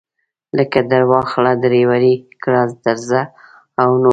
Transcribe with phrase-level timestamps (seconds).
[0.57, 2.13] لکه درواخله درپورې
[2.43, 3.21] کړه درځه
[3.81, 4.09] او نور.